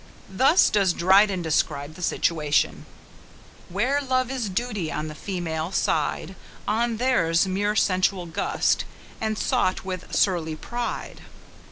[0.31, 2.87] Thus does Dryden describe the situation:
[3.69, 6.35] "Where love is duty on the female side,
[6.67, 8.83] On theirs mere sensual gust,
[9.21, 11.21] and sought with surly pride."